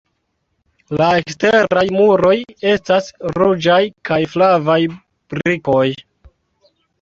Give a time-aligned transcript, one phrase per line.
[1.01, 2.37] La eksteraj muroj
[2.71, 3.77] estas ruĝaj
[4.11, 4.79] kaj flavaj
[5.35, 5.85] brikoj.